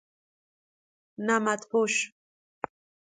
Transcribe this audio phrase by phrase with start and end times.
[1.27, 2.13] نمد پوش